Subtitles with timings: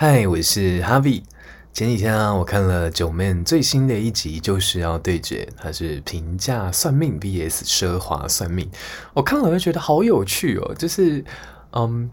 [0.00, 1.24] 嗨，我是 Harvie。
[1.72, 8.70] 前几天啊，我看了九命最新的一集，就是要对决，它是平价算命 VS 奢华算命。
[9.12, 11.24] 我看了就觉得好有趣哦，就是
[11.72, 12.08] 嗯，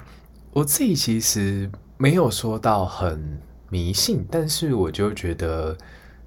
[0.52, 3.40] 我自己其实没有说到很
[3.70, 5.78] 迷信，但是我就觉得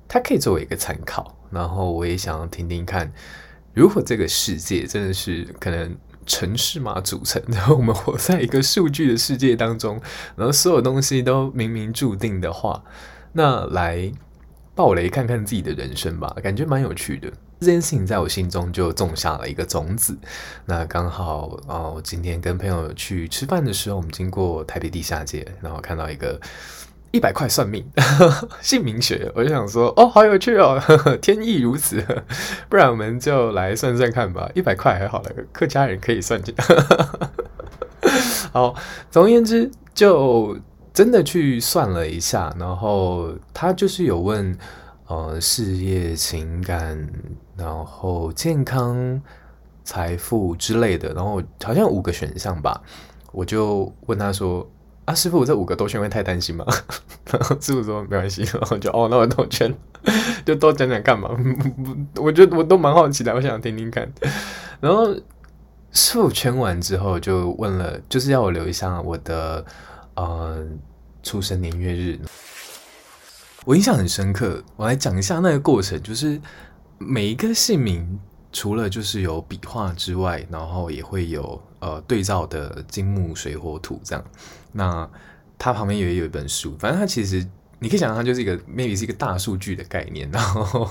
[0.06, 1.36] 它可以作为一个参考。
[1.50, 3.12] 然后我也想要听听看，
[3.74, 5.98] 如果这个世界真的是可能。
[6.28, 10.00] 城市码组成， 然后我们活在一个数据的世界当中，
[10.36, 12.84] 然后所有东西都冥冥注定的话，
[13.32, 14.12] 那来
[14.76, 17.32] 爆雷看看自己的人生吧，感觉蛮有趣的。
[17.58, 20.16] 这件事情在我心中就种下了一个种子。
[20.66, 26.40] 那刚好哦，今天跟朋友去吃饭的时候，我们经过台北地下街，然后看到一个。
[27.10, 27.82] 一百块算命，
[28.60, 30.78] 姓名学，我就想说，哦，好有趣哦，
[31.22, 32.04] 天意如此，
[32.68, 34.46] 不然我们就来算算看吧。
[34.54, 36.54] 一百块还好了，客家人可以算计。
[38.52, 38.74] 好，
[39.10, 40.58] 总而言之，就
[40.92, 44.54] 真的去算了一下，然后他就是有问，
[45.06, 47.08] 呃，事业、情感，
[47.56, 49.18] 然后健康、
[49.82, 52.82] 财富之类的，然后好像五个选项吧，
[53.32, 54.68] 我就问他说。
[55.08, 56.66] 啊，师傅，我这五个都圈会太担心吗？
[57.32, 59.74] 然后师傅说没关系，然后就哦，那我都圈，
[60.44, 61.30] 就多讲讲干嘛？
[62.16, 64.06] 我觉得我都蛮好奇的，我想听听看。
[64.80, 65.14] 然后
[65.92, 69.64] 师傅圈完之后，就问了，就是要我留一下我的
[70.14, 70.62] 呃
[71.22, 72.18] 出生年月日。
[73.64, 76.38] 我印象很深刻，我来讲一下那个过程，就是
[76.98, 78.20] 每一个姓名。
[78.58, 84.24] 除了就是有笔画之外，然后也会有呃对照的金木水火土这样。
[84.72, 85.08] 那
[85.56, 87.46] 它旁边也有一本书，反正它其实
[87.78, 90.28] 你可以想象它就是一个 maybe 是一个大数据的概念。
[90.32, 90.90] 然后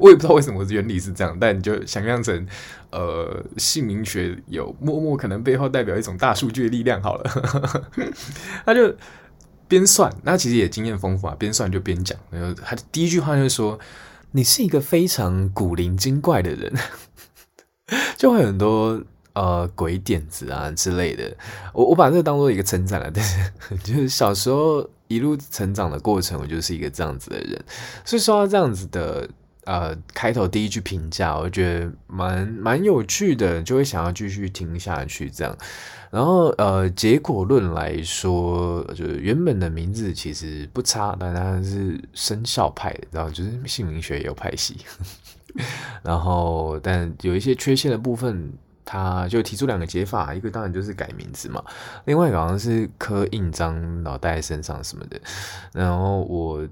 [0.00, 2.44] 我也不知道为什么原理是这样，但你就想象成
[2.90, 7.30] 呃姓名学有默默可能背后代表一种大数据的力量好了。
[8.66, 8.92] 他就
[9.68, 12.18] 边算，那其实也经验丰富啊，边算就边讲。
[12.28, 13.78] 然后他第一句话就是说。
[14.32, 16.72] 你是一个非常古灵精怪的人，
[18.16, 19.02] 就会很多
[19.34, 21.36] 呃鬼点子啊之类的。
[21.72, 23.50] 我我把这个当做一个成长了， 但是
[23.84, 27.62] 就是小时候一路成长的过程，我就是一个这样子的人。
[28.04, 29.28] 所以说到这样子的
[29.64, 35.56] 呃开头第一句评价，我觉得蛮蛮有趣的，就会想要继续听下去这样。
[36.10, 44.76] 然后呃，结果论来说，就是原本的名字其实不差，但它是生肖派，然后就是姓名学有派系。
[46.04, 48.52] 然后，但有一些缺陷的部分，
[48.84, 51.64] 他就提出两个解法，一个当然就是改名字嘛，
[52.04, 55.18] 另外一个好像是刻印章，脑袋身上什么的。
[55.72, 56.66] 然后我。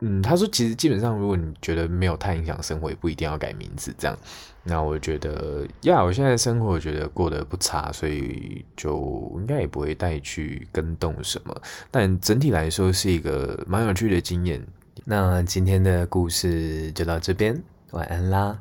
[0.00, 4.16] 嗯，他说其实基本上，如果你觉得没有太影响生活，也不一定要改名字这样。
[4.62, 11.62] 那我觉得呀，我现在生活我觉得过得不差，所以就应该也不会带去跟动什么。
[11.90, 14.64] 但整体来说是一个蛮有趣的经验。
[15.04, 17.60] 那今天的故事就到这边，
[17.90, 18.60] 晚安啦。